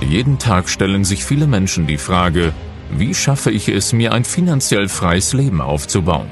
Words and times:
Jeden 0.00 0.38
Tag 0.38 0.68
stellen 0.68 1.04
sich 1.04 1.24
viele 1.24 1.46
Menschen 1.46 1.86
die 1.86 1.98
Frage, 1.98 2.52
wie 2.90 3.14
schaffe 3.14 3.50
ich 3.50 3.68
es, 3.68 3.92
mir 3.92 4.12
ein 4.12 4.24
finanziell 4.24 4.88
freies 4.88 5.32
Leben 5.32 5.60
aufzubauen? 5.60 6.28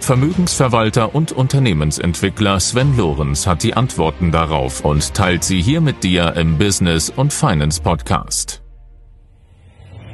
Vermögensverwalter 0.00 1.14
und 1.14 1.32
Unternehmensentwickler 1.32 2.60
Sven 2.60 2.96
Lorenz 2.96 3.46
hat 3.46 3.62
die 3.62 3.74
Antworten 3.74 4.32
darauf 4.32 4.84
und 4.84 5.14
teilt 5.14 5.44
sie 5.44 5.62
hier 5.62 5.80
mit 5.80 6.04
dir 6.04 6.34
im 6.36 6.58
Business 6.58 7.10
und 7.10 7.32
Finance 7.32 7.80
Podcast. 7.80 8.62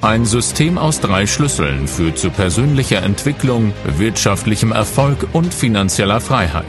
Ein 0.01 0.25
System 0.25 0.79
aus 0.79 1.01
drei 1.01 1.27
Schlüsseln 1.27 1.87
führt 1.87 2.19
zu 2.19 2.31
persönlicher 2.31 3.03
Entwicklung, 3.03 3.73
wirtschaftlichem 3.85 4.73
Erfolg 4.73 5.27
und 5.33 5.53
finanzieller 5.53 6.21
Freiheit. 6.21 6.65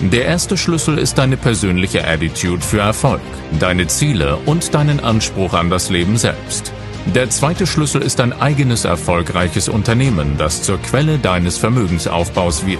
Der 0.00 0.26
erste 0.26 0.56
Schlüssel 0.56 0.96
ist 0.96 1.18
deine 1.18 1.36
persönliche 1.36 2.06
Attitude 2.06 2.60
für 2.60 2.78
Erfolg, 2.78 3.20
deine 3.58 3.88
Ziele 3.88 4.36
und 4.46 4.72
deinen 4.72 5.00
Anspruch 5.00 5.54
an 5.54 5.70
das 5.70 5.90
Leben 5.90 6.16
selbst. 6.16 6.72
Der 7.14 7.30
zweite 7.30 7.66
Schlüssel 7.66 8.02
ist 8.02 8.20
ein 8.20 8.32
eigenes 8.32 8.84
erfolgreiches 8.84 9.68
Unternehmen, 9.68 10.36
das 10.38 10.62
zur 10.62 10.78
Quelle 10.78 11.18
deines 11.18 11.58
Vermögensaufbaus 11.58 12.64
wird. 12.64 12.78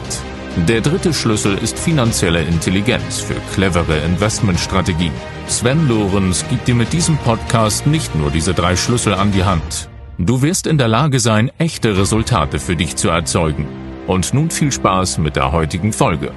Der 0.69 0.81
dritte 0.81 1.13
Schlüssel 1.13 1.59
ist 1.59 1.77
finanzielle 1.77 2.43
Intelligenz 2.43 3.19
für 3.19 3.37
clevere 3.53 3.99
Investmentstrategien. 3.99 5.13
Sven 5.49 5.89
Lorenz 5.89 6.45
gibt 6.49 6.69
dir 6.69 6.77
mit 6.77 6.93
diesem 6.93 7.17
Podcast 7.17 7.89
nicht 7.89 8.15
nur 8.15 8.31
diese 8.31 8.55
drei 8.55 8.77
Schlüssel 8.77 9.15
an 9.15 9.33
die 9.33 9.45
Hand. 9.45 9.89
Du 10.19 10.41
wirst 10.43 10.69
in 10.69 10.79
der 10.79 10.89
Lage 10.89 11.19
sein, 11.19 11.51
echte 11.59 11.97
Resultate 11.97 12.61
für 12.61 12.77
dich 12.77 12.95
zu 12.95 13.09
erzeugen. 13.09 13.67
Und 14.07 14.35
nun 14.35 14.51
viel 14.51 14.71
Spaß 14.71 15.19
mit 15.19 15.35
der 15.35 15.51
heutigen 15.51 15.93
Folge. 15.93 16.33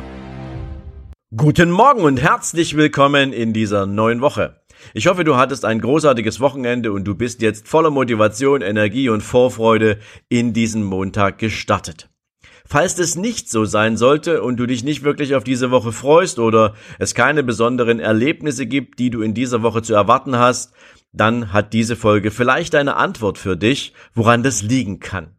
Guten 1.38 1.72
Morgen 1.72 2.02
und 2.02 2.22
herzlich 2.22 2.76
willkommen 2.76 3.32
in 3.32 3.54
dieser 3.54 3.86
neuen 3.86 4.20
Woche. 4.20 4.60
Ich 4.94 5.08
hoffe, 5.08 5.24
du 5.24 5.38
hattest 5.38 5.64
ein 5.64 5.80
großartiges 5.80 6.42
Wochenende 6.42 6.92
und 6.92 7.06
du 7.06 7.16
bist 7.16 7.42
jetzt 7.42 7.70
voller 7.70 7.90
Motivation, 7.90 8.62
Energie 8.62 9.08
und 9.08 9.22
Vorfreude 9.22 9.98
in 10.28 10.52
diesen 10.52 10.84
Montag 10.84 11.38
gestartet. 11.38 12.10
Falls 12.66 12.96
das 12.96 13.16
nicht 13.16 13.50
so 13.50 13.64
sein 13.64 13.96
sollte 13.96 14.44
und 14.44 14.58
du 14.58 14.66
dich 14.66 14.84
nicht 14.84 15.04
wirklich 15.06 15.34
auf 15.34 15.46
diese 15.46 15.72
Woche 15.72 15.94
freust 15.94 16.38
oder 16.38 16.74
es 17.00 17.16
keine 17.16 17.44
besonderen 17.44 18.02
Erlebnisse 18.02 18.66
gibt, 18.66 19.00
die 19.00 19.10
du 19.10 19.22
in 19.22 19.34
dieser 19.34 19.64
Woche 19.64 19.82
zu 19.82 19.94
erwarten 19.94 20.36
hast, 20.36 20.74
dann 21.14 21.54
hat 21.54 21.72
diese 21.72 21.96
Folge 21.96 22.32
vielleicht 22.32 22.76
eine 22.76 22.98
Antwort 22.98 23.38
für 23.38 23.56
dich, 23.56 23.94
woran 24.14 24.44
das 24.44 24.64
liegen 24.64 25.00
kann. 25.00 25.38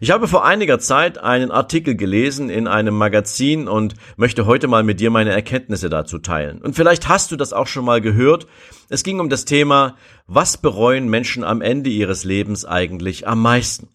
Ich 0.00 0.10
habe 0.10 0.28
vor 0.28 0.44
einiger 0.44 0.78
Zeit 0.78 1.18
einen 1.18 1.50
Artikel 1.50 1.94
gelesen 1.94 2.50
in 2.50 2.66
einem 2.66 2.96
Magazin 2.96 3.68
und 3.68 3.94
möchte 4.16 4.46
heute 4.46 4.66
mal 4.66 4.82
mit 4.82 5.00
dir 5.00 5.10
meine 5.10 5.32
Erkenntnisse 5.32 5.88
dazu 5.88 6.18
teilen. 6.18 6.60
Und 6.60 6.74
vielleicht 6.74 7.08
hast 7.08 7.30
du 7.30 7.36
das 7.36 7.52
auch 7.52 7.66
schon 7.66 7.84
mal 7.84 8.00
gehört. 8.00 8.46
Es 8.88 9.04
ging 9.04 9.20
um 9.20 9.28
das 9.28 9.44
Thema, 9.44 9.96
was 10.26 10.58
bereuen 10.58 11.08
Menschen 11.08 11.44
am 11.44 11.60
Ende 11.60 11.90
ihres 11.90 12.24
Lebens 12.24 12.64
eigentlich 12.64 13.28
am 13.28 13.40
meisten? 13.40 13.88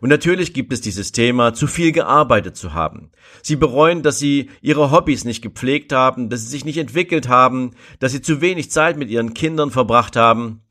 Und 0.00 0.08
natürlich 0.08 0.52
gibt 0.52 0.72
es 0.72 0.80
dieses 0.80 1.12
Thema, 1.12 1.54
zu 1.54 1.66
viel 1.66 1.92
gearbeitet 1.92 2.56
zu 2.56 2.74
haben. 2.74 3.10
Sie 3.42 3.56
bereuen, 3.56 4.02
dass 4.02 4.18
sie 4.18 4.50
ihre 4.60 4.90
Hobbys 4.90 5.24
nicht 5.24 5.42
gepflegt 5.42 5.92
haben, 5.92 6.28
dass 6.28 6.42
sie 6.42 6.48
sich 6.48 6.64
nicht 6.64 6.78
entwickelt 6.78 7.28
haben, 7.28 7.72
dass 7.98 8.12
sie 8.12 8.20
zu 8.20 8.40
wenig 8.40 8.70
Zeit 8.70 8.96
mit 8.96 9.10
ihren 9.10 9.32
Kindern 9.32 9.70
verbracht 9.70 10.16
haben. 10.16 10.65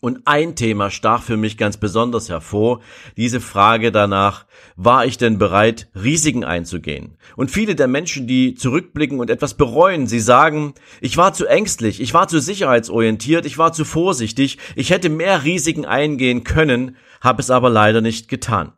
Und 0.00 0.20
ein 0.26 0.54
Thema 0.54 0.90
stach 0.90 1.22
für 1.22 1.36
mich 1.36 1.58
ganz 1.58 1.76
besonders 1.76 2.28
hervor, 2.28 2.80
diese 3.16 3.40
Frage 3.40 3.90
danach, 3.90 4.46
war 4.76 5.04
ich 5.04 5.18
denn 5.18 5.38
bereit, 5.38 5.88
Risiken 5.94 6.44
einzugehen? 6.44 7.16
Und 7.36 7.50
viele 7.50 7.74
der 7.74 7.88
Menschen, 7.88 8.28
die 8.28 8.54
zurückblicken 8.54 9.18
und 9.18 9.28
etwas 9.28 9.54
bereuen, 9.54 10.06
sie 10.06 10.20
sagen, 10.20 10.74
ich 11.00 11.16
war 11.16 11.32
zu 11.32 11.46
ängstlich, 11.46 12.00
ich 12.00 12.14
war 12.14 12.28
zu 12.28 12.38
sicherheitsorientiert, 12.38 13.44
ich 13.44 13.58
war 13.58 13.72
zu 13.72 13.84
vorsichtig, 13.84 14.58
ich 14.76 14.90
hätte 14.90 15.08
mehr 15.08 15.42
Risiken 15.42 15.84
eingehen 15.84 16.44
können, 16.44 16.96
habe 17.20 17.42
es 17.42 17.50
aber 17.50 17.68
leider 17.68 18.00
nicht 18.00 18.28
getan. 18.28 18.74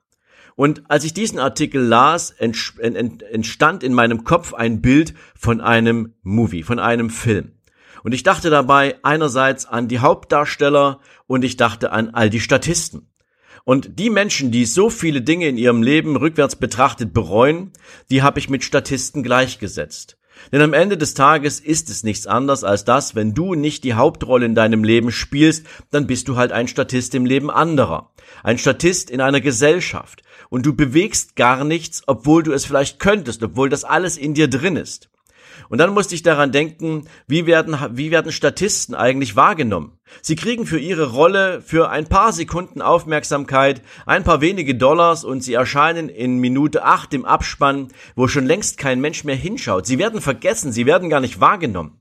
Und 0.57 0.91
als 0.91 1.05
ich 1.05 1.15
diesen 1.15 1.39
Artikel 1.39 1.83
las, 1.83 2.31
entstand 2.31 3.83
in 3.83 3.95
meinem 3.95 4.25
Kopf 4.25 4.55
ein 4.55 4.81
Bild 4.81 5.15
von 5.35 5.61
einem 5.61 6.15
Movie, 6.23 6.63
von 6.63 6.79
einem 6.79 7.11
Film. 7.11 7.53
Und 8.03 8.13
ich 8.13 8.23
dachte 8.23 8.51
dabei 8.51 8.97
einerseits 9.03 9.67
an 9.67 9.89
die 9.89 9.99
Hauptdarsteller 9.99 11.01
und 11.27 11.45
ich 11.45 11.57
dachte 11.57 11.93
an 11.93 12.11
all 12.11 12.31
die 12.31 12.41
Statisten. 12.41 13.09
Und 13.65 13.99
die 13.99 14.11
Menschen, 14.11 14.51
die 14.51 14.65
so 14.65 14.91
viele 14.91 15.23
Dinge 15.23 15.47
in 15.47 15.59
ihrem 15.59 15.83
Leben 15.83 16.17
rückwärts 16.17 16.57
betrachtet 16.57 17.13
bereuen, 17.13 17.73
die 18.11 18.23
habe 18.23 18.39
ich 18.39 18.49
mit 18.49 18.65
Statisten 18.65 19.23
gleichgesetzt. 19.23 20.17
Denn 20.53 20.63
am 20.63 20.73
Ende 20.73 20.97
des 20.97 21.15
Tages 21.15 21.61
ist 21.61 21.91
es 21.91 22.03
nichts 22.03 22.27
anderes 22.27 22.65
als 22.65 22.85
das, 22.85 23.15
wenn 23.15 23.35
du 23.35 23.55
nicht 23.55 23.85
die 23.85 23.95
Hauptrolle 23.95 24.47
in 24.47 24.55
deinem 24.55 24.85
Leben 24.85 25.13
spielst, 25.13 25.67
dann 25.91 26.07
bist 26.07 26.29
du 26.29 26.37
halt 26.37 26.53
ein 26.53 26.69
Statist 26.69 27.15
im 27.15 27.27
Leben 27.27 27.51
anderer. 27.51 28.11
Ein 28.43 28.59
Statist 28.59 29.11
in 29.11 29.21
einer 29.21 29.41
Gesellschaft. 29.41 30.23
Und 30.49 30.67
du 30.67 30.75
bewegst 30.75 31.37
gar 31.37 31.65
nichts, 31.65 32.03
obwohl 32.07 32.43
du 32.43 32.53
es 32.53 32.65
vielleicht 32.65 32.99
könntest, 32.99 33.43
obwohl 33.43 33.69
das 33.69 33.85
alles 33.85 34.17
in 34.17 34.35
dir 34.35 34.49
drin 34.49 34.77
ist. 34.77 35.11
Und 35.69 35.79
dann 35.79 35.95
musste 35.95 36.15
ich 36.15 36.23
daran 36.23 36.53
denken, 36.53 37.05
wie 37.27 37.47
werden, 37.47 37.77
wie 37.93 38.11
werden 38.11 38.33
Statisten 38.33 38.95
eigentlich 38.95 39.37
wahrgenommen? 39.37 39.99
Sie 40.23 40.37
kriegen 40.37 40.67
für 40.67 40.79
ihre 40.79 41.13
Rolle 41.13 41.63
für 41.63 41.91
ein 41.91 42.07
paar 42.07 42.33
Sekunden 42.33 42.83
Aufmerksamkeit, 42.83 43.83
ein 44.07 44.25
paar 44.25 44.41
wenige 44.41 44.75
Dollars 44.75 45.25
und 45.25 45.43
sie 45.43 45.55
erscheinen 45.55 46.09
in 46.09 46.39
Minute 46.39 46.85
acht 46.85 47.15
im 47.15 47.25
Abspann, 47.25 47.89
wo 48.17 48.27
schon 48.27 48.47
längst 48.47 48.79
kein 48.79 49.01
Mensch 49.01 49.25
mehr 49.25 49.37
hinschaut. 49.37 49.87
Sie 49.87 49.99
werden 49.99 50.21
vergessen, 50.21 50.73
sie 50.73 50.87
werden 50.87 51.11
gar 51.11 51.21
nicht 51.21 51.41
wahrgenommen. 51.41 52.00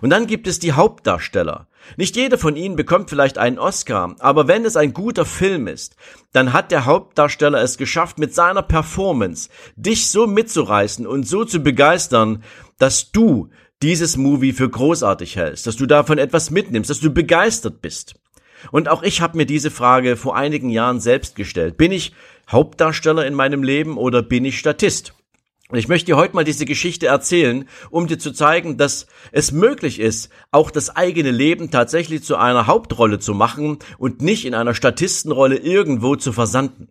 Und 0.00 0.10
dann 0.10 0.26
gibt 0.26 0.46
es 0.46 0.58
die 0.58 0.72
Hauptdarsteller. 0.72 1.68
Nicht 1.96 2.16
jeder 2.16 2.38
von 2.38 2.56
ihnen 2.56 2.76
bekommt 2.76 3.10
vielleicht 3.10 3.38
einen 3.38 3.58
Oscar, 3.58 4.14
aber 4.18 4.46
wenn 4.46 4.64
es 4.64 4.76
ein 4.76 4.92
guter 4.92 5.24
Film 5.24 5.66
ist, 5.66 5.96
dann 6.32 6.52
hat 6.52 6.70
der 6.70 6.84
Hauptdarsteller 6.84 7.62
es 7.62 7.78
geschafft, 7.78 8.18
mit 8.18 8.34
seiner 8.34 8.62
Performance 8.62 9.48
dich 9.76 10.10
so 10.10 10.26
mitzureißen 10.26 11.06
und 11.06 11.26
so 11.26 11.44
zu 11.44 11.60
begeistern, 11.60 12.42
dass 12.78 13.10
du 13.10 13.50
dieses 13.82 14.16
Movie 14.16 14.52
für 14.52 14.68
großartig 14.68 15.36
hältst, 15.36 15.66
dass 15.66 15.76
du 15.76 15.86
davon 15.86 16.18
etwas 16.18 16.50
mitnimmst, 16.50 16.90
dass 16.90 17.00
du 17.00 17.10
begeistert 17.10 17.80
bist. 17.80 18.14
Und 18.72 18.88
auch 18.88 19.02
ich 19.02 19.20
habe 19.20 19.36
mir 19.36 19.46
diese 19.46 19.70
Frage 19.70 20.16
vor 20.16 20.36
einigen 20.36 20.68
Jahren 20.68 21.00
selbst 21.00 21.36
gestellt. 21.36 21.76
Bin 21.76 21.92
ich 21.92 22.12
Hauptdarsteller 22.50 23.24
in 23.24 23.34
meinem 23.34 23.62
Leben 23.62 23.96
oder 23.96 24.20
bin 24.20 24.44
ich 24.44 24.58
Statist? 24.58 25.14
Und 25.70 25.78
ich 25.78 25.88
möchte 25.88 26.06
dir 26.06 26.16
heute 26.16 26.34
mal 26.34 26.44
diese 26.44 26.64
Geschichte 26.64 27.06
erzählen, 27.06 27.68
um 27.90 28.06
dir 28.06 28.18
zu 28.18 28.32
zeigen, 28.32 28.78
dass 28.78 29.06
es 29.32 29.52
möglich 29.52 30.00
ist, 30.00 30.30
auch 30.50 30.70
das 30.70 30.96
eigene 30.96 31.30
Leben 31.30 31.70
tatsächlich 31.70 32.22
zu 32.22 32.36
einer 32.36 32.66
Hauptrolle 32.66 33.18
zu 33.18 33.34
machen 33.34 33.78
und 33.98 34.22
nicht 34.22 34.46
in 34.46 34.54
einer 34.54 34.74
Statistenrolle 34.74 35.56
irgendwo 35.56 36.16
zu 36.16 36.32
versanden. 36.32 36.88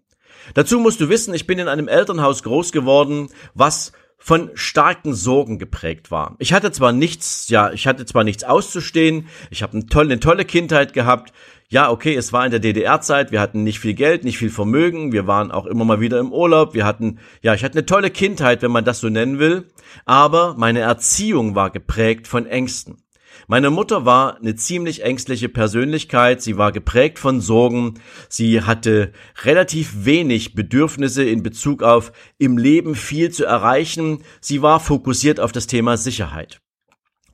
Dazu 0.53 0.79
musst 0.79 1.01
du 1.01 1.09
wissen, 1.09 1.33
ich 1.33 1.47
bin 1.47 1.57
in 1.57 1.67
einem 1.67 1.87
Elternhaus 1.87 2.43
groß 2.43 2.71
geworden, 2.71 3.29
was 3.55 3.93
von 4.19 4.51
starken 4.55 5.13
Sorgen 5.13 5.59
geprägt 5.59 6.11
war. 6.11 6.35
Ich 6.39 6.53
hatte 6.53 6.71
zwar 6.71 6.91
nichts, 6.91 7.49
ja, 7.49 7.71
ich 7.71 7.87
hatte 7.87 8.05
zwar 8.05 8.23
nichts 8.23 8.43
auszustehen, 8.43 9.27
ich 9.51 9.63
habe 9.63 9.73
eine 9.73 9.85
tolle, 9.87 10.11
eine 10.11 10.19
tolle 10.19 10.45
Kindheit 10.45 10.93
gehabt. 10.93 11.33
Ja, 11.69 11.91
okay, 11.91 12.15
es 12.15 12.31
war 12.31 12.45
in 12.45 12.51
der 12.51 12.61
DDR-Zeit, 12.61 13.33
wir 13.33 13.41
hatten 13.41 13.63
nicht 13.63 13.81
viel 13.81 13.93
Geld, 13.93 14.23
nicht 14.23 14.37
viel 14.37 14.49
Vermögen, 14.49 15.11
wir 15.11 15.27
waren 15.27 15.51
auch 15.51 15.65
immer 15.65 15.83
mal 15.83 15.99
wieder 15.99 16.17
im 16.17 16.31
Urlaub, 16.31 16.73
wir 16.73 16.85
hatten, 16.85 17.19
ja, 17.41 17.53
ich 17.55 17.63
hatte 17.65 17.77
eine 17.77 17.85
tolle 17.85 18.09
Kindheit, 18.09 18.61
wenn 18.61 18.71
man 18.71 18.85
das 18.85 19.01
so 19.01 19.09
nennen 19.09 19.37
will, 19.37 19.65
aber 20.05 20.55
meine 20.57 20.79
Erziehung 20.79 21.55
war 21.55 21.69
geprägt 21.69 22.25
von 22.25 22.45
Ängsten. 22.45 23.03
Meine 23.47 23.69
Mutter 23.69 24.05
war 24.05 24.37
eine 24.37 24.55
ziemlich 24.55 25.03
ängstliche 25.03 25.49
Persönlichkeit, 25.49 26.41
sie 26.41 26.57
war 26.57 26.71
geprägt 26.71 27.19
von 27.19 27.41
Sorgen, 27.41 27.95
sie 28.29 28.61
hatte 28.61 29.11
relativ 29.43 30.05
wenig 30.05 30.55
Bedürfnisse 30.55 31.25
in 31.25 31.43
Bezug 31.43 31.83
auf 31.83 32.13
im 32.37 32.57
Leben 32.57 32.95
viel 32.95 33.29
zu 33.29 33.43
erreichen, 33.43 34.23
sie 34.39 34.61
war 34.61 34.79
fokussiert 34.79 35.41
auf 35.41 35.51
das 35.51 35.67
Thema 35.67 35.97
Sicherheit. 35.97 36.61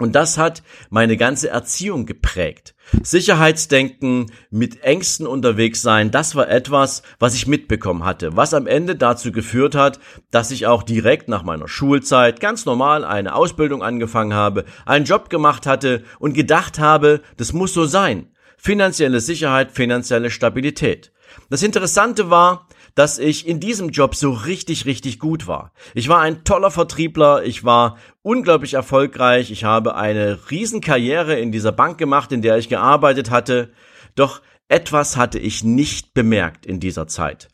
Und 0.03 0.15
das 0.15 0.37
hat 0.37 0.63
meine 0.89 1.15
ganze 1.15 1.49
Erziehung 1.49 2.05
geprägt. 2.05 2.75
Sicherheitsdenken, 3.03 4.33
mit 4.51 4.83
Ängsten 4.83 5.25
unterwegs 5.25 5.81
sein, 5.81 6.11
das 6.11 6.35
war 6.35 6.50
etwas, 6.50 7.03
was 7.19 7.35
ich 7.35 7.47
mitbekommen 7.47 8.03
hatte, 8.03 8.35
was 8.35 8.53
am 8.53 8.67
Ende 8.67 8.97
dazu 8.97 9.31
geführt 9.31 9.75
hat, 9.75 10.01
dass 10.29 10.51
ich 10.51 10.67
auch 10.67 10.83
direkt 10.83 11.29
nach 11.29 11.44
meiner 11.44 11.69
Schulzeit 11.69 12.41
ganz 12.41 12.65
normal 12.65 13.05
eine 13.05 13.33
Ausbildung 13.33 13.81
angefangen 13.81 14.33
habe, 14.33 14.65
einen 14.85 15.05
Job 15.05 15.29
gemacht 15.29 15.65
hatte 15.65 16.03
und 16.19 16.33
gedacht 16.33 16.79
habe, 16.79 17.21
das 17.38 17.53
muss 17.53 17.73
so 17.73 17.85
sein. 17.85 18.27
Finanzielle 18.57 19.21
Sicherheit, 19.21 19.71
finanzielle 19.71 20.31
Stabilität. 20.31 21.13
Das 21.49 21.63
Interessante 21.63 22.29
war, 22.29 22.67
dass 22.95 23.18
ich 23.18 23.48
in 23.48 23.60
diesem 23.60 23.90
Job 23.90 24.16
so 24.16 24.31
richtig, 24.31 24.86
richtig 24.86 25.19
gut 25.19 25.48
war. 25.48 25.72
Ich 25.94 26.10
war 26.10 26.19
ein 26.19 26.44
toller 26.44 26.72
Vertriebler, 26.72 27.44
ich 27.44 27.63
war 27.63 27.98
unglaublich 28.22 28.75
erfolgreich, 28.75 29.51
ich 29.51 29.63
habe 29.63 29.95
eine 29.95 30.40
Riesenkarriere 30.51 31.40
in 31.40 31.51
dieser 31.51 31.72
Bank 31.72 31.98
gemacht, 31.98 32.31
in 32.31 32.42
der 32.42 32.57
ich 32.57 32.69
gearbeitet 32.69 33.31
hatte, 33.31 33.72
doch 34.16 34.42
etwas 34.68 35.18
hatte 35.18 35.40
ich 35.40 35.63
nicht 35.63 36.13
bemerkt 36.13 36.66
in 36.66 36.80
dieser 36.80 37.07
Zeit. 37.07 37.50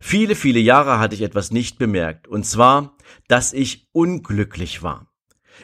Viele, 0.00 0.34
viele 0.34 0.60
Jahre 0.60 0.98
hatte 0.98 1.14
ich 1.14 1.22
etwas 1.22 1.50
nicht 1.50 1.78
bemerkt, 1.78 2.28
und 2.28 2.44
zwar, 2.44 2.94
dass 3.26 3.52
ich 3.52 3.88
unglücklich 3.92 4.82
war. 4.82 5.06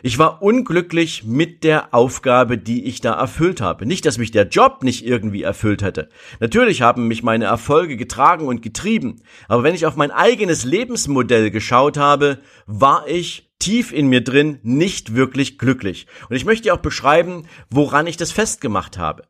Ich 0.02 0.18
war 0.18 0.42
unglücklich 0.42 1.24
mit 1.24 1.64
der 1.64 1.94
Aufgabe, 1.94 2.56
die 2.58 2.84
ich 2.84 3.00
da 3.00 3.12
erfüllt 3.12 3.60
habe. 3.60 3.86
Nicht, 3.86 4.06
dass 4.06 4.18
mich 4.18 4.30
der 4.30 4.48
Job 4.48 4.82
nicht 4.82 5.04
irgendwie 5.04 5.42
erfüllt 5.42 5.82
hätte. 5.82 6.08
Natürlich 6.38 6.82
haben 6.82 7.08
mich 7.08 7.22
meine 7.22 7.44
Erfolge 7.46 7.96
getragen 7.96 8.46
und 8.46 8.62
getrieben. 8.62 9.22
Aber 9.48 9.62
wenn 9.62 9.74
ich 9.74 9.86
auf 9.86 9.96
mein 9.96 10.10
eigenes 10.10 10.64
Lebensmodell 10.64 11.50
geschaut 11.50 11.96
habe, 11.96 12.38
war 12.66 13.06
ich 13.08 13.50
tief 13.58 13.92
in 13.92 14.08
mir 14.08 14.24
drin 14.24 14.58
nicht 14.62 15.14
wirklich 15.14 15.58
glücklich. 15.58 16.06
Und 16.28 16.36
ich 16.36 16.44
möchte 16.44 16.72
auch 16.72 16.78
beschreiben, 16.78 17.46
woran 17.68 18.06
ich 18.06 18.16
das 18.16 18.32
festgemacht 18.32 18.98
habe. 18.98 19.24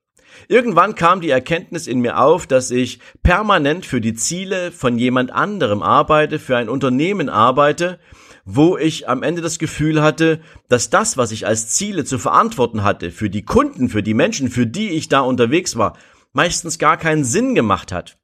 Irgendwann 0.48 0.94
kam 0.94 1.20
die 1.20 1.30
Erkenntnis 1.30 1.86
in 1.86 2.00
mir 2.00 2.18
auf, 2.18 2.46
dass 2.46 2.70
ich 2.70 3.00
permanent 3.22 3.84
für 3.84 4.00
die 4.00 4.14
Ziele 4.14 4.70
von 4.72 4.98
jemand 4.98 5.32
anderem 5.32 5.82
arbeite, 5.82 6.38
für 6.38 6.56
ein 6.56 6.68
Unternehmen 6.68 7.28
arbeite, 7.28 7.98
wo 8.44 8.76
ich 8.76 9.08
am 9.08 9.22
Ende 9.22 9.42
das 9.42 9.58
Gefühl 9.58 10.02
hatte, 10.02 10.40
dass 10.68 10.90
das, 10.90 11.16
was 11.16 11.32
ich 11.32 11.46
als 11.46 11.68
Ziele 11.68 12.04
zu 12.04 12.18
verantworten 12.18 12.82
hatte, 12.82 13.10
für 13.10 13.30
die 13.30 13.44
Kunden, 13.44 13.88
für 13.88 14.02
die 14.02 14.14
Menschen, 14.14 14.50
für 14.50 14.66
die 14.66 14.90
ich 14.90 15.08
da 15.08 15.20
unterwegs 15.20 15.76
war, 15.76 15.96
meistens 16.32 16.78
gar 16.78 16.96
keinen 16.96 17.24
Sinn 17.24 17.54
gemacht 17.54 17.92
hat. 17.92 18.16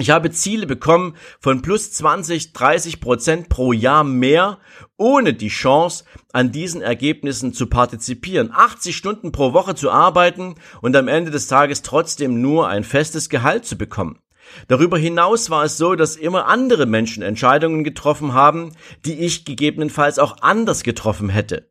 Ich 0.00 0.10
habe 0.10 0.30
Ziele 0.30 0.66
bekommen 0.66 1.16
von 1.40 1.60
plus 1.60 1.92
20, 1.92 2.52
30 2.52 3.00
Prozent 3.00 3.48
pro 3.48 3.72
Jahr 3.72 4.04
mehr, 4.04 4.58
ohne 4.96 5.34
die 5.34 5.48
Chance, 5.48 6.04
an 6.32 6.52
diesen 6.52 6.82
Ergebnissen 6.82 7.52
zu 7.52 7.66
partizipieren. 7.66 8.52
80 8.52 8.96
Stunden 8.96 9.32
pro 9.32 9.52
Woche 9.52 9.74
zu 9.74 9.90
arbeiten 9.90 10.54
und 10.82 10.94
am 10.94 11.08
Ende 11.08 11.32
des 11.32 11.48
Tages 11.48 11.82
trotzdem 11.82 12.40
nur 12.40 12.68
ein 12.68 12.84
festes 12.84 13.28
Gehalt 13.28 13.64
zu 13.64 13.76
bekommen. 13.76 14.20
Darüber 14.68 14.98
hinaus 14.98 15.50
war 15.50 15.64
es 15.64 15.76
so, 15.76 15.94
dass 15.94 16.16
immer 16.16 16.46
andere 16.46 16.86
Menschen 16.86 17.22
Entscheidungen 17.22 17.84
getroffen 17.84 18.34
haben, 18.34 18.72
die 19.04 19.20
ich 19.20 19.44
gegebenenfalls 19.44 20.18
auch 20.18 20.38
anders 20.40 20.82
getroffen 20.82 21.28
hätte. 21.28 21.70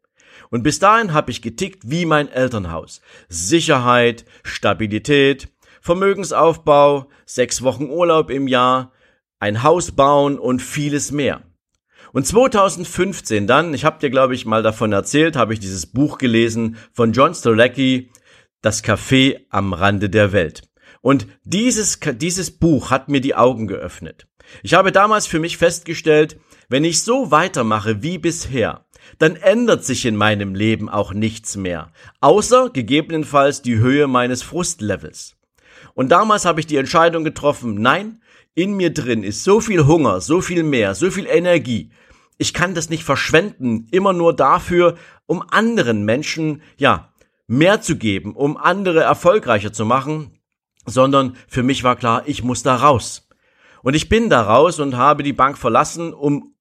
Und 0.50 0.64
bis 0.64 0.80
dahin 0.80 1.14
habe 1.14 1.32
ich 1.32 1.42
getickt 1.42 1.84
wie 1.86 2.06
mein 2.06 2.30
Elternhaus. 2.30 3.02
Sicherheit, 3.28 4.26
Stabilität, 4.44 5.50
Vermögensaufbau, 5.82 7.10
sechs 7.26 7.62
Wochen 7.62 7.90
Urlaub 7.90 8.30
im 8.30 8.48
Jahr, 8.48 8.92
ein 9.40 9.64
Haus 9.64 9.92
bauen 9.92 10.40
und 10.40 10.62
vieles 10.62 11.12
mehr. 11.12 11.42
Und 12.14 12.26
2015 12.26 13.48
dann, 13.48 13.74
ich 13.74 13.86
habe 13.86 14.00
dir 14.00 14.10
glaube 14.10 14.34
ich 14.34 14.46
mal 14.46 14.64
davon 14.64 14.92
erzählt, 14.92 15.36
habe 15.36 15.54
ich 15.54 15.60
dieses 15.60 15.86
Buch 15.86 16.18
gelesen 16.18 16.78
von 16.94 17.12
John 17.12 17.34
Stolecki, 17.34 18.10
Das 18.62 18.84
Café 18.84 19.46
am 19.50 19.74
Rande 19.74 20.10
der 20.10 20.32
Welt. 20.32 20.67
Und 21.08 21.26
dieses, 21.46 22.02
dieses 22.16 22.52
Buch 22.52 22.92
hat 22.92 23.08
mir 23.08 23.22
die 23.22 23.34
Augen 23.34 23.68
geöffnet. 23.68 24.28
Ich 24.62 24.74
habe 24.74 24.92
damals 24.92 25.26
für 25.26 25.40
mich 25.40 25.56
festgestellt, 25.56 26.38
wenn 26.68 26.84
ich 26.84 27.02
so 27.02 27.32
weitermache 27.32 28.04
wie 28.04 28.18
bisher, 28.18 28.86
dann 29.18 29.38
ändert 29.38 29.86
sich 29.86 30.06
in 30.06 30.18
meinem 30.18 30.54
Leben 30.54 30.90
auch 30.90 31.14
nichts 31.14 31.56
mehr, 31.56 31.94
außer 32.20 32.72
gegebenenfalls 32.72 33.62
die 33.62 33.78
Höhe 33.78 34.08
meines 34.08 34.44
Frustlevels. 34.44 35.38
Und 35.94 36.10
damals 36.10 36.44
habe 36.44 36.60
ich 36.60 36.68
die 36.68 36.76
Entscheidung 36.76 37.24
getroffen, 37.24 37.76
nein, 37.76 38.22
in 38.54 38.76
mir 38.76 38.94
drin 38.94 39.24
ist 39.24 39.46
so 39.46 39.62
viel 39.62 39.86
Hunger, 39.86 40.20
so 40.20 40.42
viel 40.42 40.64
mehr, 40.64 40.94
so 40.94 41.10
viel 41.10 41.26
Energie. 41.26 41.90
Ich 42.38 42.54
kann 42.54 42.76
das 42.76 42.90
nicht 42.90 43.06
verschwenden, 43.06 43.88
immer 43.92 44.12
nur 44.12 44.36
dafür, 44.36 44.98
um 45.26 45.42
anderen 45.42 46.04
Menschen, 46.04 46.62
ja, 46.78 47.14
mehr 47.48 47.80
zu 47.80 47.96
geben, 47.96 48.36
um 48.36 48.58
andere 48.58 49.04
erfolgreicher 49.04 49.72
zu 49.72 49.86
machen, 49.86 50.37
sondern 50.88 51.36
für 51.48 51.62
mich 51.62 51.84
war 51.84 51.96
klar, 51.96 52.24
ich 52.26 52.44
muss 52.44 52.64
da 52.64 52.76
raus. 52.76 53.28
Und 53.84 53.94
ich 53.94 54.10
bin 54.10 54.30
da 54.30 54.42
raus 54.42 54.80
und 54.80 54.98
habe 54.98 55.22
die 55.22 55.34
Bank 55.34 55.58
verlassen, 55.58 56.14
um 56.14 56.56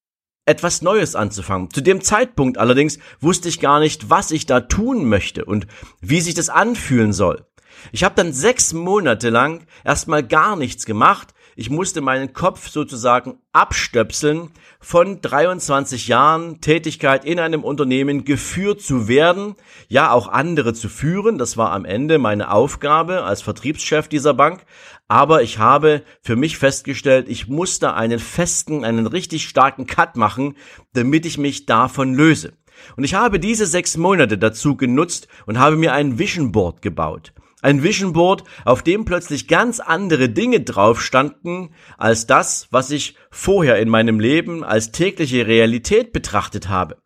etwas 0.45 0.83
Neues 0.83 1.17
anzufangen. 1.17 1.71
Zu 1.71 1.81
dem 1.81 2.03
Zeitpunkt 2.03 2.59
allerdings 2.59 2.99
wusste 3.21 3.49
ich 3.49 3.61
gar 3.61 3.81
nicht, 3.81 4.11
was 4.11 4.31
ich 4.31 4.47
da 4.47 4.61
tun 4.61 5.09
möchte 5.09 5.45
und 5.45 5.67
wie 6.01 6.21
sich 6.21 6.35
das 6.35 6.51
anfühlen 6.51 7.13
soll. 7.13 7.47
Ich 7.93 8.05
habe 8.05 8.15
dann 8.15 8.33
sechs 8.33 8.73
Monate 8.73 9.31
lang 9.31 9.67
erstmal 9.85 10.23
gar 10.23 10.57
nichts 10.57 10.87
gemacht, 10.87 11.35
ich 11.59 11.71
musste 11.71 12.03
meinen 12.03 12.35
Kopf 12.35 12.69
sozusagen 12.69 13.39
abstöpseln, 13.53 14.51
von 14.79 15.23
23 15.23 16.07
Jahren 16.07 16.61
Tätigkeit 16.61 17.25
in 17.25 17.41
einem 17.41 17.65
Unternehmen 17.65 18.27
geführt 18.27 18.83
zu 18.83 19.09
werden, 19.09 19.57
ja 19.89 20.13
auch 20.13 20.29
andere 20.29 20.75
zu 20.75 20.91
führen. 20.91 21.39
Das 21.39 21.57
war 21.57 21.73
am 21.73 21.87
Ende 21.87 22.19
meine 22.19 22.53
Aufgabe 22.53 23.23
als 23.23 23.41
Vertriebschef 23.41 24.07
dieser 24.07 24.35
Bank. 24.35 24.67
Aber 25.09 25.43
ich 25.43 25.59
habe 25.59 26.03
für 26.21 26.37
mich 26.37 26.59
festgestellt, 26.59 27.27
ich 27.29 27.49
musste 27.49 27.95
einen 27.95 28.19
festen, 28.19 28.85
einen 28.85 29.07
richtig 29.07 29.49
starken 29.49 29.87
Cut 29.87 30.17
machen, 30.17 30.57
damit 30.93 31.25
ich 31.25 31.39
mich 31.39 31.65
davon 31.65 32.13
löse. 32.13 32.53
Und 32.97 33.05
ich 33.05 33.15
habe 33.15 33.41
diese 33.41 33.65
sechs 33.65 33.97
Monate 33.97 34.37
dazu 34.37 34.77
genutzt 34.77 35.27
und 35.47 35.59
habe 35.59 35.77
mir 35.77 35.95
ein 35.95 36.19
Vision 36.19 36.53
Board 36.53 36.83
gebaut. 36.83 37.33
Ein 37.63 37.83
Vision 37.83 38.13
Board, 38.13 38.45
auf 38.65 38.83
dem 38.83 39.05
plötzlich 39.07 39.49
ganz 39.49 39.81
andere 39.81 40.29
Dinge 40.29 40.61
drauf 40.61 41.03
standen 41.03 41.75
als 41.97 42.27
das, 42.27 42.69
was 42.71 42.91
ich 42.91 43.17
vorher 43.31 43.79
in 43.79 43.89
meinem 43.89 44.21
Leben 44.21 44.63
als 44.63 44.93
tägliche 44.93 45.47
Realität 45.47 46.13
betrachtet 46.13 46.69
habe. 46.69 46.99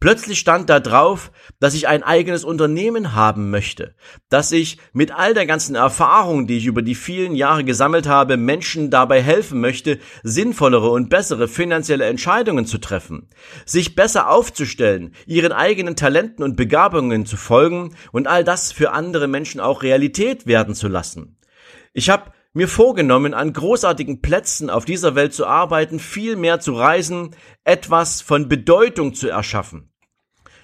Plötzlich 0.00 0.38
stand 0.38 0.70
da 0.70 0.80
drauf, 0.80 1.30
dass 1.60 1.74
ich 1.74 1.88
ein 1.88 2.02
eigenes 2.02 2.44
Unternehmen 2.44 3.14
haben 3.14 3.50
möchte, 3.50 3.94
dass 4.28 4.52
ich 4.52 4.78
mit 4.92 5.12
all 5.12 5.34
der 5.34 5.46
ganzen 5.46 5.74
Erfahrung, 5.74 6.46
die 6.46 6.58
ich 6.58 6.66
über 6.66 6.82
die 6.82 6.94
vielen 6.94 7.34
Jahre 7.34 7.64
gesammelt 7.64 8.06
habe, 8.06 8.36
Menschen 8.36 8.90
dabei 8.90 9.22
helfen 9.22 9.60
möchte, 9.60 9.98
sinnvollere 10.22 10.90
und 10.90 11.08
bessere 11.08 11.48
finanzielle 11.48 12.06
Entscheidungen 12.06 12.66
zu 12.66 12.78
treffen, 12.78 13.28
sich 13.64 13.94
besser 13.94 14.30
aufzustellen, 14.30 15.14
ihren 15.26 15.52
eigenen 15.52 15.96
Talenten 15.96 16.42
und 16.42 16.56
Begabungen 16.56 17.26
zu 17.26 17.36
folgen 17.36 17.94
und 18.12 18.26
all 18.26 18.44
das 18.44 18.72
für 18.72 18.92
andere 18.92 19.28
Menschen 19.28 19.60
auch 19.60 19.82
Realität 19.82 20.46
werden 20.46 20.74
zu 20.74 20.88
lassen. 20.88 21.38
Ich 21.92 22.10
habe 22.10 22.30
mir 22.56 22.68
vorgenommen, 22.68 23.34
an 23.34 23.52
großartigen 23.52 24.22
Plätzen 24.22 24.70
auf 24.70 24.86
dieser 24.86 25.14
Welt 25.14 25.34
zu 25.34 25.46
arbeiten, 25.46 25.98
viel 25.98 26.36
mehr 26.36 26.58
zu 26.58 26.72
reisen, 26.72 27.36
etwas 27.64 28.22
von 28.22 28.48
Bedeutung 28.48 29.12
zu 29.12 29.28
erschaffen. 29.28 29.90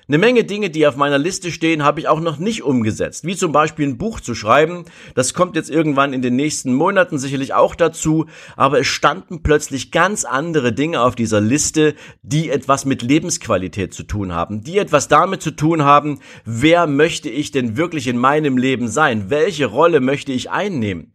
Eine 0.08 0.16
Menge 0.16 0.44
Dinge, 0.44 0.70
die 0.70 0.86
auf 0.86 0.96
meiner 0.96 1.18
Liste 1.18 1.52
stehen, 1.52 1.84
habe 1.84 2.00
ich 2.00 2.08
auch 2.08 2.20
noch 2.20 2.38
nicht 2.38 2.62
umgesetzt. 2.62 3.24
Wie 3.24 3.36
zum 3.36 3.52
Beispiel 3.52 3.86
ein 3.86 3.98
Buch 3.98 4.20
zu 4.20 4.34
schreiben. 4.34 4.86
Das 5.14 5.34
kommt 5.34 5.54
jetzt 5.54 5.70
irgendwann 5.70 6.14
in 6.14 6.22
den 6.22 6.34
nächsten 6.34 6.74
Monaten 6.74 7.18
sicherlich 7.18 7.52
auch 7.52 7.74
dazu. 7.74 8.26
Aber 8.56 8.80
es 8.80 8.86
standen 8.86 9.42
plötzlich 9.42 9.92
ganz 9.92 10.24
andere 10.24 10.72
Dinge 10.72 11.02
auf 11.02 11.14
dieser 11.14 11.40
Liste, 11.42 11.94
die 12.22 12.48
etwas 12.48 12.84
mit 12.84 13.02
Lebensqualität 13.02 13.92
zu 13.92 14.02
tun 14.02 14.32
haben. 14.32 14.64
Die 14.64 14.78
etwas 14.78 15.08
damit 15.08 15.42
zu 15.42 15.50
tun 15.50 15.84
haben, 15.84 16.20
wer 16.46 16.86
möchte 16.86 17.28
ich 17.28 17.50
denn 17.50 17.76
wirklich 17.76 18.08
in 18.08 18.16
meinem 18.16 18.56
Leben 18.56 18.88
sein? 18.88 19.28
Welche 19.28 19.66
Rolle 19.66 20.00
möchte 20.00 20.32
ich 20.32 20.50
einnehmen? 20.50 21.12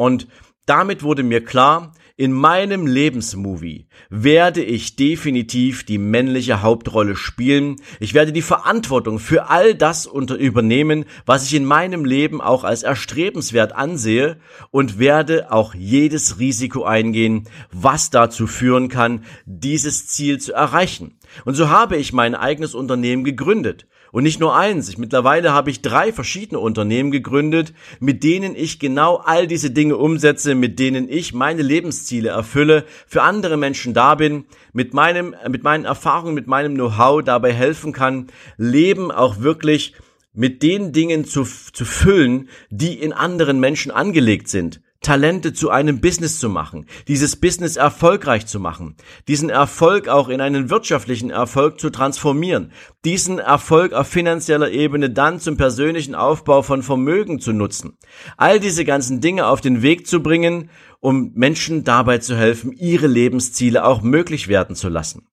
Und 0.00 0.28
damit 0.64 1.02
wurde 1.02 1.22
mir 1.22 1.44
klar, 1.44 1.92
in 2.16 2.32
meinem 2.32 2.86
Lebensmovie 2.86 3.86
werde 4.08 4.64
ich 4.64 4.96
definitiv 4.96 5.84
die 5.84 5.98
männliche 5.98 6.62
Hauptrolle 6.62 7.16
spielen. 7.16 7.76
Ich 7.98 8.14
werde 8.14 8.32
die 8.32 8.40
Verantwortung 8.40 9.18
für 9.18 9.50
all 9.50 9.74
das 9.74 10.06
unter 10.06 10.36
übernehmen, 10.36 11.04
was 11.26 11.44
ich 11.44 11.52
in 11.52 11.66
meinem 11.66 12.06
Leben 12.06 12.40
auch 12.40 12.64
als 12.64 12.82
erstrebenswert 12.82 13.74
ansehe 13.74 14.38
und 14.70 14.98
werde 14.98 15.52
auch 15.52 15.74
jedes 15.74 16.38
Risiko 16.38 16.84
eingehen, 16.84 17.46
was 17.70 18.08
dazu 18.08 18.46
führen 18.46 18.88
kann, 18.88 19.24
dieses 19.44 20.06
Ziel 20.06 20.38
zu 20.38 20.54
erreichen. 20.54 21.18
Und 21.44 21.56
so 21.56 21.68
habe 21.68 21.98
ich 21.98 22.14
mein 22.14 22.34
eigenes 22.34 22.74
Unternehmen 22.74 23.22
gegründet. 23.22 23.86
Und 24.12 24.24
nicht 24.24 24.40
nur 24.40 24.56
eins. 24.56 24.88
Ich, 24.88 24.98
mittlerweile 24.98 25.52
habe 25.52 25.70
ich 25.70 25.82
drei 25.82 26.12
verschiedene 26.12 26.58
Unternehmen 26.58 27.10
gegründet, 27.10 27.72
mit 28.00 28.24
denen 28.24 28.56
ich 28.56 28.78
genau 28.78 29.16
all 29.16 29.46
diese 29.46 29.70
Dinge 29.70 29.96
umsetze, 29.96 30.54
mit 30.54 30.78
denen 30.78 31.08
ich 31.08 31.32
meine 31.32 31.62
Lebensziele 31.62 32.30
erfülle, 32.30 32.84
für 33.06 33.22
andere 33.22 33.56
Menschen 33.56 33.94
da 33.94 34.14
bin, 34.14 34.44
mit 34.72 34.94
meinem, 34.94 35.34
mit 35.48 35.62
meinen 35.62 35.84
Erfahrungen, 35.84 36.34
mit 36.34 36.46
meinem 36.46 36.74
Know-how 36.74 37.22
dabei 37.22 37.52
helfen 37.52 37.92
kann, 37.92 38.26
Leben 38.56 39.10
auch 39.10 39.40
wirklich 39.40 39.94
mit 40.32 40.62
den 40.62 40.92
Dingen 40.92 41.24
zu, 41.24 41.44
zu 41.44 41.84
füllen, 41.84 42.48
die 42.70 42.94
in 42.94 43.12
anderen 43.12 43.60
Menschen 43.60 43.90
angelegt 43.90 44.48
sind. 44.48 44.80
Talente 45.00 45.54
zu 45.54 45.70
einem 45.70 46.02
Business 46.02 46.38
zu 46.38 46.50
machen, 46.50 46.84
dieses 47.08 47.36
Business 47.36 47.76
erfolgreich 47.76 48.46
zu 48.46 48.60
machen, 48.60 48.96
diesen 49.28 49.48
Erfolg 49.48 50.08
auch 50.08 50.28
in 50.28 50.42
einen 50.42 50.68
wirtschaftlichen 50.68 51.30
Erfolg 51.30 51.80
zu 51.80 51.88
transformieren, 51.88 52.72
diesen 53.06 53.38
Erfolg 53.38 53.94
auf 53.94 54.08
finanzieller 54.08 54.70
Ebene 54.70 55.08
dann 55.08 55.40
zum 55.40 55.56
persönlichen 55.56 56.14
Aufbau 56.14 56.60
von 56.60 56.82
Vermögen 56.82 57.40
zu 57.40 57.54
nutzen. 57.54 57.96
All 58.36 58.60
diese 58.60 58.84
ganzen 58.84 59.22
Dinge 59.22 59.46
auf 59.46 59.62
den 59.62 59.80
Weg 59.80 60.06
zu 60.06 60.22
bringen, 60.22 60.68
um 61.00 61.32
Menschen 61.34 61.82
dabei 61.82 62.18
zu 62.18 62.36
helfen, 62.36 62.72
ihre 62.72 63.06
Lebensziele 63.06 63.84
auch 63.84 64.02
möglich 64.02 64.48
werden 64.48 64.76
zu 64.76 64.90
lassen. 64.90 65.26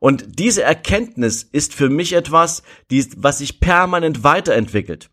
Und 0.00 0.40
diese 0.40 0.64
Erkenntnis 0.64 1.44
ist 1.44 1.72
für 1.72 1.88
mich 1.88 2.14
etwas, 2.14 2.62
was 3.16 3.38
sich 3.38 3.60
permanent 3.60 4.24
weiterentwickelt. 4.24 5.08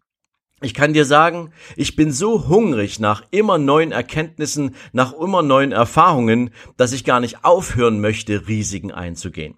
Ich 0.64 0.76
kann 0.76 0.94
dir 0.94 1.06
sagen, 1.06 1.50
ich 1.76 1.96
bin 1.96 2.12
so 2.12 2.48
hungrig 2.48 3.00
nach 3.00 3.24
immer 3.32 3.58
neuen 3.58 3.92
Erkenntnissen, 3.92 4.76
nach 4.94 5.12
immer 5.14 5.42
neuen 5.42 5.72
Erfahrungen, 5.72 6.52
dass 6.78 6.94
ich 6.94 7.04
gar 7.04 7.20
nicht 7.20 7.44
aufhören 7.44 8.00
möchte, 8.00 8.48
Risiken 8.48 8.92
einzugehen. 8.92 9.56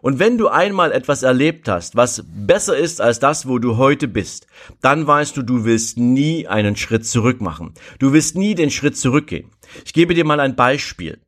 Und 0.00 0.18
wenn 0.18 0.38
du 0.38 0.48
einmal 0.48 0.92
etwas 0.92 1.22
erlebt 1.22 1.68
hast, 1.68 1.96
was 1.96 2.24
besser 2.26 2.78
ist 2.78 3.02
als 3.02 3.18
das, 3.18 3.46
wo 3.46 3.58
du 3.58 3.76
heute 3.76 4.08
bist, 4.08 4.46
dann 4.80 5.06
weißt 5.06 5.36
du, 5.36 5.42
du 5.42 5.66
willst 5.66 5.98
nie 5.98 6.46
einen 6.46 6.76
Schritt 6.76 7.04
zurück 7.04 7.42
machen. 7.42 7.74
Du 7.98 8.14
willst 8.14 8.34
nie 8.34 8.54
den 8.54 8.70
Schritt 8.70 8.96
zurückgehen. 8.96 9.50
Ich 9.84 9.92
gebe 9.92 10.14
dir 10.14 10.24
mal 10.24 10.40
ein 10.40 10.56
Beispiel. 10.56 11.18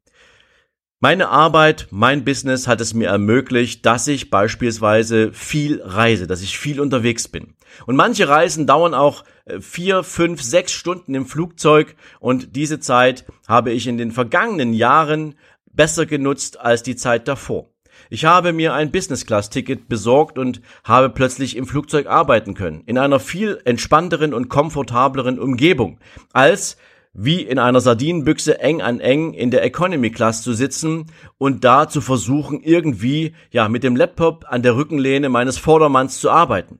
Meine 1.00 1.29
Arbeit, 1.29 1.89
mein 1.91 2.25
Business 2.25 2.67
hat 2.69 2.81
es 2.81 2.95
mir 2.95 3.09
ermöglicht, 3.09 3.85
dass 3.85 4.07
ich 4.07 4.31
beispielsweise 4.31 5.33
viel 5.33 5.83
reise, 5.83 6.27
dass 6.27 6.43
ich 6.43 6.59
viel 6.59 6.81
unterwegs 6.81 7.27
bin. 7.27 7.55
Und 7.87 7.97
manche 7.97 8.29
Reisen 8.29 8.67
dauern 8.67 8.95
auch 8.95 9.25
äh, 9.45 9.61
vier, 9.61 10.03
fünf, 10.03 10.43
sechs 10.43 10.73
Stunden 10.73 11.15
im 11.15 11.27
Flugzeug 11.27 11.97
und 12.19 12.57
diese 12.57 12.81
Zeit 12.81 13.25
habe 13.49 13.73
ich 13.73 13.87
in 13.87 13.99
den 13.99 14.12
vergangenen 14.12 14.73
Jahren 14.73 15.35
besser 15.73 16.07
genutzt 16.07 16.61
als 16.61 16.83
die 16.83 16.97
Zeit 16.97 17.29
davor. 17.29 17.71
Ich 18.09 18.25
habe 18.25 18.53
mir 18.53 18.75
ein 18.75 18.91
Business-Class-Ticket 18.91 19.89
besorgt 19.89 20.39
und 20.39 20.62
habe 20.85 21.11
plötzlich 21.11 21.57
im 21.57 21.67
Flugzeug 21.67 22.07
arbeiten 22.07 22.55
können, 22.55 22.83
in 22.87 22.99
einer 22.99 23.21
viel 23.21 23.61
entspannteren 23.65 24.33
und 24.33 24.49
komfortableren 24.49 25.39
Umgebung, 25.39 26.00
als 26.33 26.77
wie 27.12 27.43
in 27.43 27.59
einer 27.59 27.81
Sardinenbüchse 27.81 28.61
eng 28.61 28.83
an 28.83 29.00
eng 29.00 29.35
in 29.35 29.50
der 29.50 29.65
Economy 29.65 30.11
Class 30.11 30.43
zu 30.43 30.53
sitzen 30.53 31.07
und 31.39 31.65
da 31.65 31.89
zu 31.89 32.00
versuchen, 32.00 32.61
irgendwie, 32.62 33.35
ja, 33.50 33.69
mit 33.69 33.83
dem 33.83 33.97
Laptop 33.97 34.45
an 34.49 34.62
der 34.62 34.77
Rückenlehne 34.77 35.29
meines 35.29 35.59
Vordermanns 35.59 36.21
zu 36.21 36.31
arbeiten. 36.31 36.79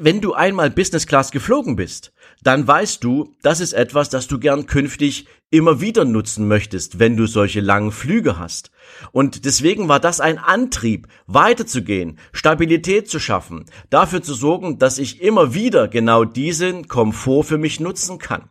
Wenn 0.00 0.22
du 0.22 0.32
einmal 0.32 0.70
Business 0.70 1.06
Class 1.06 1.32
geflogen 1.32 1.76
bist, 1.76 2.14
dann 2.42 2.66
weißt 2.66 3.04
du, 3.04 3.34
das 3.42 3.60
ist 3.60 3.74
etwas, 3.74 4.08
das 4.08 4.26
du 4.26 4.38
gern 4.38 4.64
künftig 4.64 5.26
immer 5.50 5.82
wieder 5.82 6.06
nutzen 6.06 6.48
möchtest, 6.48 6.98
wenn 6.98 7.14
du 7.14 7.26
solche 7.26 7.60
langen 7.60 7.92
Flüge 7.92 8.38
hast. 8.38 8.70
Und 9.12 9.44
deswegen 9.44 9.88
war 9.88 10.00
das 10.00 10.18
ein 10.18 10.38
Antrieb, 10.38 11.08
weiterzugehen, 11.26 12.18
Stabilität 12.32 13.10
zu 13.10 13.18
schaffen, 13.18 13.66
dafür 13.90 14.22
zu 14.22 14.32
sorgen, 14.32 14.78
dass 14.78 14.96
ich 14.96 15.20
immer 15.20 15.52
wieder 15.52 15.88
genau 15.88 16.24
diesen 16.24 16.88
Komfort 16.88 17.44
für 17.44 17.58
mich 17.58 17.78
nutzen 17.78 18.16
kann. 18.16 18.48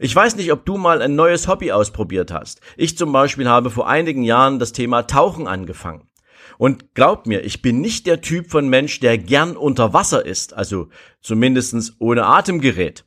Ich 0.00 0.14
weiß 0.16 0.34
nicht, 0.34 0.50
ob 0.50 0.66
du 0.66 0.78
mal 0.78 1.00
ein 1.00 1.14
neues 1.14 1.46
Hobby 1.46 1.70
ausprobiert 1.70 2.32
hast. 2.32 2.60
Ich 2.76 2.98
zum 2.98 3.12
Beispiel 3.12 3.48
habe 3.48 3.70
vor 3.70 3.88
einigen 3.88 4.24
Jahren 4.24 4.58
das 4.58 4.72
Thema 4.72 5.06
Tauchen 5.06 5.46
angefangen. 5.46 6.08
Und 6.58 6.94
glaub 6.94 7.26
mir, 7.26 7.44
ich 7.44 7.62
bin 7.62 7.80
nicht 7.80 8.06
der 8.06 8.20
Typ 8.20 8.50
von 8.50 8.68
Mensch, 8.68 9.00
der 9.00 9.18
gern 9.18 9.56
unter 9.56 9.92
Wasser 9.92 10.24
ist, 10.24 10.54
also 10.54 10.88
zumindestens 11.20 11.96
ohne 11.98 12.24
Atemgerät. 12.24 13.04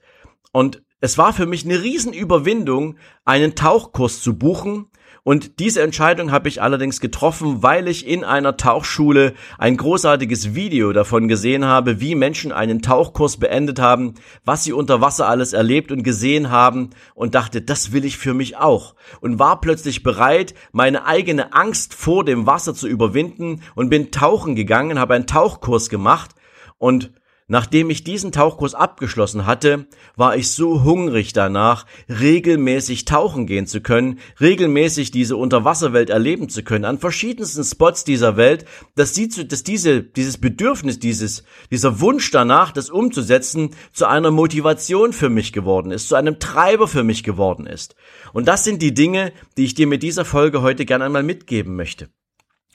Und 0.51 0.83
es 1.01 1.17
war 1.17 1.33
für 1.33 1.45
mich 1.45 1.65
eine 1.65 1.81
Riesenüberwindung, 1.81 2.97
einen 3.25 3.55
Tauchkurs 3.55 4.21
zu 4.21 4.37
buchen 4.37 4.87
und 5.23 5.59
diese 5.59 5.81
Entscheidung 5.81 6.31
habe 6.31 6.47
ich 6.47 6.61
allerdings 6.61 6.99
getroffen, 6.99 7.61
weil 7.61 7.87
ich 7.87 8.07
in 8.07 8.23
einer 8.23 8.57
Tauchschule 8.57 9.33
ein 9.57 9.77
großartiges 9.77 10.55
Video 10.55 10.93
davon 10.93 11.27
gesehen 11.27 11.65
habe, 11.65 11.99
wie 11.99 12.15
Menschen 12.15 12.51
einen 12.51 12.81
Tauchkurs 12.81 13.37
beendet 13.37 13.79
haben, 13.79 14.15
was 14.45 14.63
sie 14.63 14.73
unter 14.73 15.01
Wasser 15.01 15.27
alles 15.27 15.53
erlebt 15.53 15.91
und 15.91 16.03
gesehen 16.03 16.49
haben 16.49 16.91
und 17.15 17.35
dachte, 17.35 17.61
das 17.61 17.91
will 17.91 18.05
ich 18.05 18.17
für 18.17 18.33
mich 18.33 18.57
auch. 18.57 18.95
Und 19.19 19.39
war 19.39 19.59
plötzlich 19.61 20.03
bereit, 20.03 20.53
meine 20.71 21.05
eigene 21.05 21.53
Angst 21.53 21.93
vor 21.93 22.23
dem 22.23 22.45
Wasser 22.45 22.73
zu 22.73 22.87
überwinden 22.87 23.61
und 23.75 23.89
bin 23.89 24.11
tauchen 24.11 24.55
gegangen, 24.55 24.99
habe 24.99 25.15
einen 25.15 25.27
Tauchkurs 25.27 25.89
gemacht 25.89 26.31
und 26.77 27.11
Nachdem 27.51 27.89
ich 27.89 28.03
diesen 28.03 28.31
Tauchkurs 28.31 28.75
abgeschlossen 28.75 29.47
hatte, 29.47 29.87
war 30.15 30.37
ich 30.37 30.51
so 30.51 30.83
hungrig 30.83 31.33
danach, 31.33 31.87
regelmäßig 32.07 33.05
tauchen 33.05 33.47
gehen 33.47 33.65
zu 33.65 33.81
können, 33.81 34.19
regelmäßig 34.39 35.09
diese 35.09 35.35
Unterwasserwelt 35.35 36.11
erleben 36.11 36.49
zu 36.49 36.61
können, 36.61 36.85
an 36.85 36.99
verschiedensten 36.99 37.63
Spots 37.63 38.03
dieser 38.03 38.37
Welt, 38.37 38.65
dass, 38.95 39.13
die, 39.13 39.27
dass 39.47 39.63
diese, 39.63 40.03
dieses 40.03 40.37
Bedürfnis, 40.37 40.99
dieses, 40.99 41.43
dieser 41.71 41.99
Wunsch 41.99 42.29
danach, 42.29 42.71
das 42.71 42.91
umzusetzen, 42.91 43.71
zu 43.93 44.05
einer 44.05 44.29
Motivation 44.29 45.11
für 45.11 45.29
mich 45.29 45.51
geworden 45.51 45.91
ist, 45.91 46.07
zu 46.07 46.13
einem 46.13 46.37
Treiber 46.37 46.87
für 46.87 47.03
mich 47.03 47.23
geworden 47.23 47.65
ist. 47.65 47.95
Und 48.31 48.47
das 48.47 48.63
sind 48.63 48.83
die 48.83 48.93
Dinge, 48.93 49.33
die 49.57 49.65
ich 49.65 49.73
dir 49.73 49.87
mit 49.87 50.03
dieser 50.03 50.23
Folge 50.23 50.61
heute 50.61 50.85
gerne 50.85 51.05
einmal 51.05 51.23
mitgeben 51.23 51.75
möchte. 51.75 52.09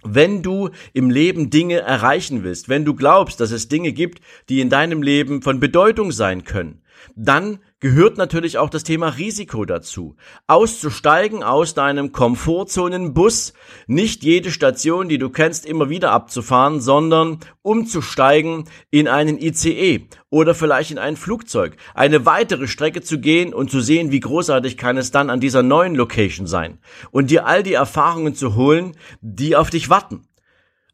Wenn 0.04 0.42
du 0.42 0.70
im 0.92 1.10
Leben 1.10 1.50
Dinge 1.50 1.78
erreichen 1.80 2.44
willst, 2.44 2.68
wenn 2.68 2.84
du 2.84 2.94
glaubst, 2.94 3.40
dass 3.40 3.50
es 3.50 3.68
Dinge 3.68 3.92
gibt, 3.92 4.20
die 4.48 4.60
in 4.60 4.68
deinem 4.68 5.02
Leben 5.02 5.42
von 5.42 5.60
Bedeutung 5.60 6.12
sein 6.12 6.44
können, 6.44 6.82
dann 7.16 7.58
gehört 7.84 8.16
natürlich 8.16 8.56
auch 8.56 8.70
das 8.70 8.82
Thema 8.82 9.08
Risiko 9.08 9.66
dazu. 9.66 10.16
Auszusteigen 10.46 11.42
aus 11.42 11.74
deinem 11.74 12.12
Komfortzonenbus, 12.12 13.52
nicht 13.86 14.24
jede 14.24 14.50
Station, 14.50 15.10
die 15.10 15.18
du 15.18 15.28
kennst, 15.28 15.66
immer 15.66 15.90
wieder 15.90 16.10
abzufahren, 16.10 16.80
sondern 16.80 17.40
umzusteigen 17.60 18.64
in 18.90 19.06
einen 19.06 19.36
ICE 19.36 20.08
oder 20.30 20.54
vielleicht 20.54 20.92
in 20.92 20.98
ein 20.98 21.18
Flugzeug, 21.18 21.76
eine 21.92 22.24
weitere 22.24 22.68
Strecke 22.68 23.02
zu 23.02 23.20
gehen 23.20 23.52
und 23.52 23.70
zu 23.70 23.80
sehen, 23.80 24.10
wie 24.10 24.20
großartig 24.20 24.78
kann 24.78 24.96
es 24.96 25.10
dann 25.10 25.28
an 25.28 25.40
dieser 25.40 25.62
neuen 25.62 25.94
Location 25.94 26.46
sein 26.46 26.78
und 27.10 27.30
dir 27.30 27.44
all 27.44 27.62
die 27.62 27.74
Erfahrungen 27.74 28.34
zu 28.34 28.54
holen, 28.54 28.96
die 29.20 29.56
auf 29.56 29.68
dich 29.68 29.90
warten. 29.90 30.22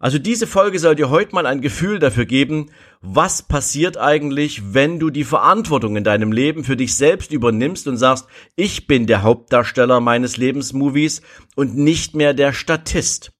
Also 0.02 0.18
diese 0.18 0.46
Folge 0.46 0.78
soll 0.78 0.94
dir 0.94 1.10
heute 1.10 1.34
mal 1.34 1.44
ein 1.44 1.60
Gefühl 1.60 1.98
dafür 1.98 2.24
geben, 2.24 2.70
was 3.02 3.42
passiert 3.42 3.98
eigentlich, 3.98 4.72
wenn 4.72 4.98
du 4.98 5.10
die 5.10 5.24
Verantwortung 5.24 5.94
in 5.94 6.04
deinem 6.04 6.32
Leben 6.32 6.64
für 6.64 6.74
dich 6.74 6.96
selbst 6.96 7.32
übernimmst 7.32 7.86
und 7.86 7.98
sagst, 7.98 8.26
ich 8.56 8.86
bin 8.86 9.06
der 9.06 9.22
Hauptdarsteller 9.22 10.00
meines 10.00 10.38
Lebensmovies 10.38 11.20
und 11.54 11.76
nicht 11.76 12.14
mehr 12.14 12.32
der 12.32 12.54
Statist. 12.54 13.32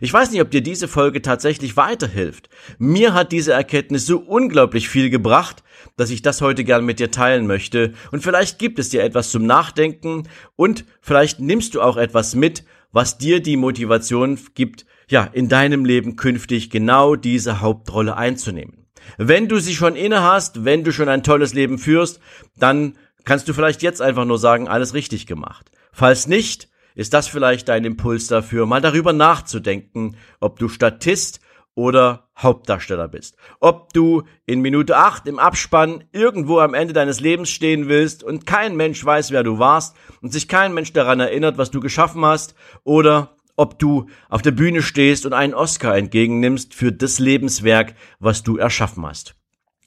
Ich 0.00 0.10
weiß 0.10 0.30
nicht, 0.30 0.40
ob 0.40 0.50
dir 0.50 0.62
diese 0.62 0.88
Folge 0.88 1.20
tatsächlich 1.20 1.76
weiterhilft. 1.76 2.48
Mir 2.78 3.12
hat 3.12 3.30
diese 3.30 3.52
Erkenntnis 3.52 4.06
so 4.06 4.18
unglaublich 4.18 4.88
viel 4.88 5.10
gebracht, 5.10 5.62
dass 5.98 6.08
ich 6.08 6.22
das 6.22 6.40
heute 6.40 6.64
gern 6.64 6.86
mit 6.86 6.98
dir 6.98 7.10
teilen 7.10 7.46
möchte. 7.46 7.92
Und 8.10 8.22
vielleicht 8.22 8.58
gibt 8.58 8.78
es 8.78 8.88
dir 8.88 9.04
etwas 9.04 9.30
zum 9.30 9.44
Nachdenken 9.44 10.26
und 10.56 10.86
vielleicht 11.02 11.40
nimmst 11.40 11.74
du 11.74 11.82
auch 11.82 11.98
etwas 11.98 12.34
mit, 12.34 12.64
was 12.90 13.18
dir 13.18 13.40
die 13.40 13.58
Motivation 13.58 14.38
gibt, 14.54 14.86
ja, 15.08 15.24
in 15.24 15.48
deinem 15.48 15.84
Leben 15.84 16.16
künftig 16.16 16.70
genau 16.70 17.16
diese 17.16 17.60
Hauptrolle 17.60 18.16
einzunehmen. 18.16 18.86
Wenn 19.18 19.48
du 19.48 19.58
sie 19.58 19.74
schon 19.74 19.94
inne 19.94 20.22
hast, 20.22 20.64
wenn 20.64 20.82
du 20.82 20.92
schon 20.92 21.08
ein 21.08 21.22
tolles 21.22 21.54
Leben 21.54 21.78
führst, 21.78 22.20
dann 22.56 22.96
kannst 23.24 23.48
du 23.48 23.52
vielleicht 23.52 23.82
jetzt 23.82 24.02
einfach 24.02 24.24
nur 24.24 24.38
sagen, 24.38 24.68
alles 24.68 24.94
richtig 24.94 25.26
gemacht. 25.26 25.70
Falls 25.92 26.26
nicht, 26.26 26.68
ist 26.94 27.14
das 27.14 27.28
vielleicht 27.28 27.68
dein 27.68 27.84
Impuls 27.84 28.26
dafür, 28.26 28.66
mal 28.66 28.80
darüber 28.80 29.12
nachzudenken, 29.12 30.16
ob 30.40 30.58
du 30.58 30.68
Statist 30.68 31.40
oder 31.74 32.24
Hauptdarsteller 32.38 33.06
bist. 33.06 33.36
Ob 33.60 33.92
du 33.92 34.24
in 34.46 34.60
Minute 34.60 34.96
8 34.96 35.26
im 35.26 35.38
Abspann 35.38 36.04
irgendwo 36.12 36.58
am 36.58 36.74
Ende 36.74 36.94
deines 36.94 37.20
Lebens 37.20 37.50
stehen 37.50 37.88
willst 37.88 38.24
und 38.24 38.46
kein 38.46 38.76
Mensch 38.76 39.04
weiß, 39.04 39.30
wer 39.30 39.42
du 39.42 39.58
warst 39.58 39.94
und 40.22 40.32
sich 40.32 40.48
kein 40.48 40.74
Mensch 40.74 40.92
daran 40.92 41.20
erinnert, 41.20 41.58
was 41.58 41.70
du 41.70 41.80
geschaffen 41.80 42.24
hast, 42.24 42.54
oder 42.82 43.35
ob 43.56 43.78
du 43.78 44.06
auf 44.28 44.42
der 44.42 44.52
Bühne 44.52 44.82
stehst 44.82 45.26
und 45.26 45.32
einen 45.32 45.54
Oscar 45.54 45.96
entgegennimmst 45.96 46.74
für 46.74 46.92
das 46.92 47.18
Lebenswerk, 47.18 47.94
was 48.20 48.42
du 48.42 48.56
erschaffen 48.56 49.04
hast. 49.04 49.34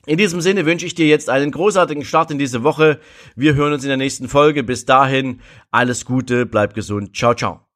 In 0.06 0.18
diesem 0.18 0.42
Sinne 0.42 0.66
wünsche 0.66 0.86
ich 0.86 0.96
dir 0.96 1.08
jetzt 1.08 1.30
einen 1.30 1.52
großartigen 1.52 2.04
Start 2.04 2.32
in 2.32 2.40
diese 2.40 2.64
Woche. 2.64 3.00
Wir 3.36 3.54
hören 3.54 3.74
uns 3.74 3.84
in 3.84 3.90
der 3.90 3.98
nächsten 3.98 4.28
Folge. 4.28 4.64
Bis 4.64 4.86
dahin, 4.86 5.42
alles 5.72 6.06
Gute, 6.06 6.46
bleib 6.46 6.74
gesund. 6.74 7.16
Ciao, 7.16 7.36
ciao. 7.36 7.69